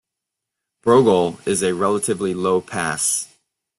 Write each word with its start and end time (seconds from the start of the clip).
Broghol 0.83 1.45
is 1.45 1.61
a 1.61 1.75
relatively 1.75 2.33
low 2.33 2.59
pass. 2.59 3.27